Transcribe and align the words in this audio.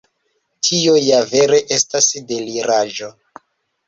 Tio 0.69 0.95
ja 1.07 1.19
vere 1.33 1.59
estas 1.75 2.07
deliraĵo. 2.31 3.11